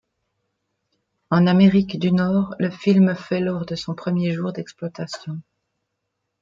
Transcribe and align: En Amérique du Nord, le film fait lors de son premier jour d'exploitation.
En 1.29 1.45
Amérique 1.45 1.99
du 1.99 2.11
Nord, 2.11 2.55
le 2.57 2.71
film 2.71 3.13
fait 3.13 3.39
lors 3.39 3.67
de 3.67 3.75
son 3.75 3.93
premier 3.93 4.31
jour 4.33 4.51
d'exploitation. 4.51 5.39